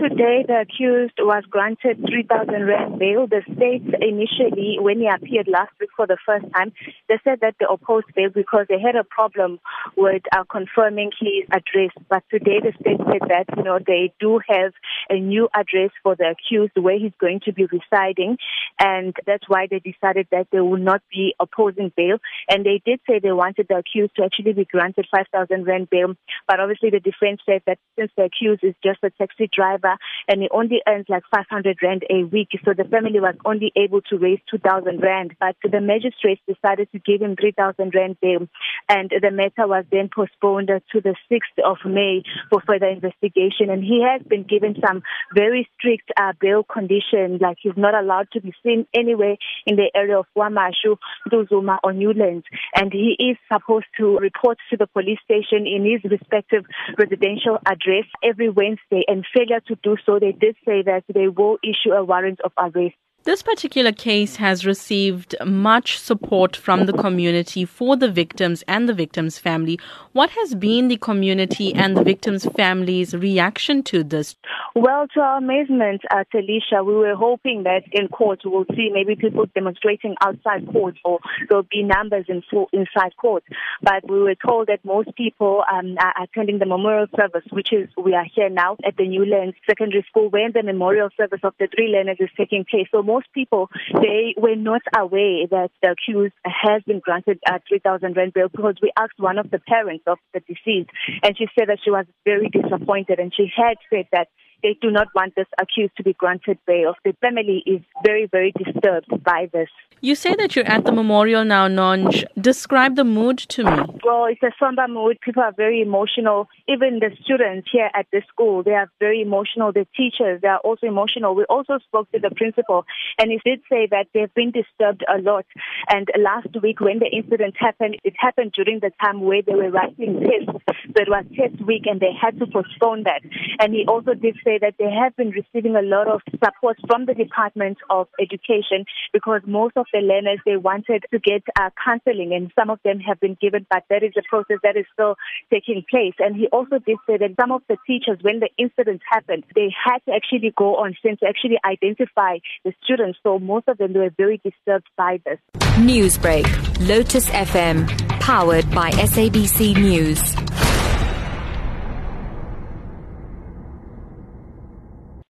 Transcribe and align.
Today, 0.00 0.46
the 0.48 0.64
accused 0.64 1.18
was 1.18 1.44
granted 1.50 2.02
3,000 2.08 2.66
rand 2.66 2.98
bail. 2.98 3.26
The 3.26 3.42
state 3.54 3.84
initially, 4.00 4.78
when 4.80 5.00
he 5.00 5.06
appeared 5.06 5.46
last 5.46 5.72
week 5.78 5.90
for 5.94 6.06
the 6.06 6.16
first 6.24 6.46
time, 6.56 6.72
they 7.10 7.20
said 7.22 7.40
that 7.42 7.56
they 7.60 7.66
opposed 7.68 8.06
bail 8.16 8.30
because 8.34 8.64
they 8.70 8.80
had 8.80 8.96
a 8.96 9.04
problem 9.04 9.60
with 9.98 10.22
uh, 10.32 10.44
confirming 10.50 11.10
his 11.20 11.44
address. 11.52 11.92
But 12.08 12.22
today, 12.30 12.60
the 12.64 12.72
state 12.80 12.96
said 12.96 13.28
that 13.28 13.44
you 13.54 13.62
know 13.62 13.78
they 13.78 14.10
do 14.18 14.40
have 14.48 14.72
a 15.10 15.20
new 15.20 15.50
address 15.54 15.90
for 16.02 16.16
the 16.16 16.32
accused 16.32 16.72
where 16.76 16.98
he's 16.98 17.12
going 17.20 17.40
to 17.44 17.52
be 17.52 17.66
residing, 17.66 18.38
and 18.80 19.14
that's 19.26 19.48
why 19.48 19.66
they 19.70 19.80
decided 19.80 20.28
that 20.30 20.46
they 20.50 20.60
will 20.60 20.78
not 20.78 21.02
be 21.12 21.34
opposing 21.38 21.92
bail. 21.94 22.16
And 22.48 22.64
they 22.64 22.80
did 22.86 23.00
say 23.06 23.18
they 23.18 23.32
wanted 23.32 23.66
the 23.68 23.76
accused 23.76 24.16
to 24.16 24.24
actually 24.24 24.54
be 24.54 24.64
granted 24.64 25.08
5,000 25.10 25.66
rand 25.66 25.90
bail, 25.90 26.14
but 26.48 26.58
obviously 26.58 26.88
the 26.88 27.00
defense 27.00 27.42
said 27.44 27.60
that 27.66 27.78
since 27.98 28.10
the 28.16 28.24
accused 28.24 28.64
is 28.64 28.74
just 28.82 29.00
a 29.02 29.10
taxi 29.10 29.50
driver 29.52 29.89
and 30.28 30.42
he 30.42 30.48
only 30.50 30.82
earns 30.86 31.06
like 31.08 31.22
500 31.34 31.78
rand 31.82 32.04
a 32.10 32.24
week. 32.24 32.48
So 32.64 32.72
the 32.76 32.84
family 32.84 33.20
was 33.20 33.34
only 33.44 33.72
able 33.76 34.00
to 34.02 34.18
raise 34.18 34.40
2,000 34.50 35.00
rand. 35.00 35.36
But 35.38 35.56
the 35.62 35.80
magistrates 35.80 36.40
decided 36.46 36.90
to 36.92 36.98
give 36.98 37.22
him 37.22 37.36
3,000 37.36 37.94
rand 37.94 38.16
bail. 38.20 38.48
And 38.90 39.08
the 39.08 39.30
matter 39.30 39.68
was 39.68 39.84
then 39.92 40.10
postponed 40.12 40.66
to 40.66 41.00
the 41.00 41.14
6th 41.30 41.62
of 41.64 41.76
May 41.84 42.24
for 42.50 42.60
further 42.66 42.88
investigation. 42.88 43.70
And 43.70 43.84
he 43.84 44.02
has 44.02 44.20
been 44.26 44.42
given 44.42 44.74
some 44.84 45.04
very 45.32 45.68
strict 45.78 46.10
uh, 46.16 46.32
bail 46.40 46.64
conditions, 46.64 47.40
like 47.40 47.58
he's 47.62 47.76
not 47.76 47.94
allowed 47.94 48.32
to 48.32 48.40
be 48.40 48.52
seen 48.64 48.88
anywhere 48.92 49.36
in 49.64 49.76
the 49.76 49.92
area 49.94 50.18
of 50.18 50.26
KwaMashu, 50.36 50.96
Ntuzuma, 51.30 51.78
or 51.84 51.92
Newlands. 51.92 52.44
And 52.74 52.92
he 52.92 53.14
is 53.16 53.36
supposed 53.46 53.86
to 53.98 54.16
report 54.18 54.58
to 54.70 54.76
the 54.76 54.88
police 54.88 55.20
station 55.22 55.68
in 55.68 55.84
his 55.84 56.10
respective 56.10 56.64
residential 56.98 57.58
address 57.64 58.06
every 58.24 58.50
Wednesday. 58.50 59.04
And 59.06 59.24
failure 59.32 59.60
to 59.68 59.76
do 59.84 59.98
so, 60.04 60.18
they 60.18 60.32
did 60.32 60.56
say 60.64 60.82
that 60.82 61.04
they 61.14 61.28
will 61.28 61.58
issue 61.62 61.92
a 61.92 62.02
warrant 62.02 62.40
of 62.40 62.50
arrest. 62.58 62.96
This 63.24 63.42
particular 63.42 63.92
case 63.92 64.36
has 64.36 64.64
received 64.64 65.36
much 65.44 65.98
support 65.98 66.56
from 66.56 66.86
the 66.86 66.94
community 66.94 67.66
for 67.66 67.94
the 67.94 68.10
victims 68.10 68.64
and 68.66 68.88
the 68.88 68.94
victims' 68.94 69.38
family. 69.38 69.78
What 70.12 70.30
has 70.30 70.54
been 70.54 70.88
the 70.88 70.96
community 70.96 71.74
and 71.74 71.94
the 71.94 72.02
victims' 72.02 72.46
families' 72.56 73.14
reaction 73.14 73.82
to 73.84 74.02
this? 74.02 74.36
Well, 74.74 75.06
to 75.12 75.20
our 75.20 75.36
amazement, 75.36 76.00
uh, 76.10 76.24
Taliesha, 76.32 76.84
we 76.84 76.94
were 76.94 77.14
hoping 77.14 77.64
that 77.64 77.82
in 77.92 78.08
court 78.08 78.40
we'll 78.44 78.64
see 78.74 78.88
maybe 78.90 79.16
people 79.16 79.44
demonstrating 79.54 80.14
outside 80.22 80.66
court 80.72 80.96
or 81.04 81.18
there'll 81.48 81.66
be 81.70 81.82
numbers 81.82 82.24
in 82.28 82.42
inside 82.72 83.16
court. 83.18 83.44
But 83.82 84.08
we 84.08 84.18
were 84.20 84.34
told 84.34 84.68
that 84.68 84.82
most 84.82 85.14
people 85.14 85.62
um, 85.70 85.96
are 85.98 86.22
attending 86.22 86.58
the 86.58 86.66
memorial 86.66 87.06
service, 87.14 87.44
which 87.50 87.70
is 87.70 87.88
we 88.02 88.14
are 88.14 88.26
here 88.34 88.48
now 88.48 88.78
at 88.82 88.96
the 88.96 89.06
Newlands 89.06 89.56
Secondary 89.68 90.06
School 90.08 90.30
where 90.30 90.50
the 90.50 90.62
memorial 90.62 91.10
service 91.18 91.40
of 91.42 91.52
the 91.58 91.68
three 91.74 91.88
learners 91.88 92.16
is 92.18 92.30
taking 92.34 92.64
place. 92.64 92.88
So 92.90 93.02
most 93.10 93.26
people, 93.34 93.68
they 93.92 94.34
were 94.36 94.56
not 94.56 94.82
aware 94.96 95.46
that 95.50 95.70
the 95.82 95.90
accused 95.90 96.34
has 96.44 96.82
been 96.86 97.00
granted 97.00 97.38
a 97.46 97.60
3,000 97.68 98.16
rand 98.16 98.32
bail 98.32 98.48
because 98.48 98.76
we 98.80 98.92
asked 98.96 99.18
one 99.18 99.38
of 99.38 99.50
the 99.50 99.58
parents 99.58 100.04
of 100.06 100.18
the 100.32 100.40
deceased 100.40 100.90
and 101.22 101.36
she 101.36 101.46
said 101.58 101.68
that 101.68 101.80
she 101.84 101.90
was 101.90 102.06
very 102.24 102.48
disappointed 102.48 103.18
and 103.18 103.32
she 103.36 103.50
had 103.54 103.76
said 103.90 104.06
that 104.12 104.28
they 104.62 104.76
do 104.80 104.90
not 104.90 105.08
want 105.14 105.34
this 105.36 105.46
accused 105.60 105.96
to 105.96 106.02
be 106.02 106.12
granted 106.12 106.58
bail. 106.66 106.94
The 107.04 107.14
family 107.20 107.62
is 107.66 107.80
very, 108.04 108.26
very 108.26 108.52
disturbed 108.52 109.22
by 109.24 109.48
this. 109.52 109.68
You 110.02 110.14
say 110.14 110.34
that 110.36 110.56
you're 110.56 110.64
at 110.64 110.86
the 110.86 110.92
memorial 110.92 111.44
now, 111.44 111.68
Nonj. 111.68 112.24
Describe 112.40 112.96
the 112.96 113.04
mood 113.04 113.36
to 113.36 113.64
me. 113.64 113.82
Well, 114.02 114.24
it's 114.24 114.42
a 114.42 114.50
somber 114.58 114.88
mood. 114.88 115.18
People 115.20 115.42
are 115.42 115.52
very 115.52 115.82
emotional. 115.82 116.48
Even 116.66 117.00
the 117.00 117.10
students 117.22 117.68
here 117.70 117.90
at 117.94 118.06
the 118.10 118.22
school, 118.28 118.62
they 118.62 118.72
are 118.72 118.90
very 118.98 119.20
emotional. 119.20 119.72
The 119.72 119.86
teachers, 119.94 120.40
they 120.40 120.48
are 120.48 120.60
also 120.60 120.86
emotional. 120.86 121.34
We 121.34 121.44
also 121.44 121.78
spoke 121.86 122.10
to 122.12 122.18
the 122.18 122.30
principal, 122.30 122.86
and 123.18 123.30
he 123.30 123.40
did 123.44 123.60
say 123.70 123.88
that 123.90 124.06
they've 124.14 124.32
been 124.32 124.52
disturbed 124.52 125.04
a 125.06 125.20
lot. 125.20 125.44
And 125.90 126.08
last 126.18 126.48
week, 126.62 126.80
when 126.80 126.98
the 126.98 127.10
incident 127.14 127.56
happened, 127.58 127.98
it 128.02 128.14
happened 128.16 128.52
during 128.52 128.80
the 128.80 128.92
time 129.02 129.20
where 129.20 129.42
they 129.42 129.54
were 129.54 129.70
writing 129.70 130.20
tests. 130.20 130.62
So 130.96 131.02
it 131.02 131.10
was 131.10 131.26
test 131.36 131.60
week, 131.66 131.84
and 131.84 132.00
they 132.00 132.12
had 132.18 132.38
to 132.38 132.46
postpone 132.46 133.02
that. 133.04 133.20
And 133.60 133.74
he 133.74 133.84
also 133.86 134.14
did 134.14 134.38
say 134.42 134.49
that 134.58 134.74
they 134.78 134.90
have 134.90 135.16
been 135.16 135.30
receiving 135.30 135.76
a 135.76 135.82
lot 135.82 136.08
of 136.08 136.20
support 136.42 136.78
from 136.86 137.06
the 137.06 137.14
Department 137.14 137.78
of 137.88 138.08
Education 138.20 138.84
because 139.12 139.42
most 139.46 139.76
of 139.76 139.86
the 139.92 140.00
learners 140.00 140.38
they 140.44 140.56
wanted 140.56 141.04
to 141.10 141.18
get 141.18 141.42
uh, 141.58 141.70
counseling, 141.82 142.32
and 142.32 142.50
some 142.58 142.70
of 142.70 142.78
them 142.84 143.00
have 143.00 143.20
been 143.20 143.36
given, 143.40 143.66
but 143.70 143.84
that 143.90 144.02
is 144.02 144.12
a 144.18 144.22
process 144.28 144.58
that 144.62 144.76
is 144.76 144.86
still 144.92 145.16
taking 145.50 145.84
place. 145.88 146.14
And 146.18 146.36
he 146.36 146.48
also 146.48 146.78
did 146.78 146.98
say 147.06 147.16
that 147.18 147.30
some 147.40 147.52
of 147.52 147.62
the 147.68 147.76
teachers, 147.86 148.18
when 148.22 148.40
the 148.40 148.50
incident 148.58 149.02
happened, 149.08 149.44
they 149.54 149.72
had 149.72 149.98
to 150.06 150.12
actually 150.14 150.52
go 150.56 150.76
on 150.76 150.96
scene 151.02 151.16
to 151.18 151.26
actually 151.26 151.58
identify 151.64 152.38
the 152.64 152.72
students. 152.82 153.18
So 153.22 153.38
most 153.38 153.68
of 153.68 153.78
them 153.78 153.92
were 153.94 154.10
very 154.16 154.40
disturbed 154.42 154.88
by 154.96 155.20
this. 155.24 155.38
Newsbreak, 155.78 156.46
Lotus 156.88 157.28
FM, 157.30 157.88
powered 158.20 158.70
by 158.70 158.90
SABC 158.90 159.76
News. 159.76 160.59